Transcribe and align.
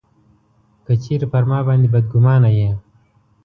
که 0.85 0.93
چېرې 1.03 1.27
پر 1.31 1.43
ما 1.49 1.59
باندي 1.67 1.87
بدګومانه 1.93 2.49
یې. 2.57 2.69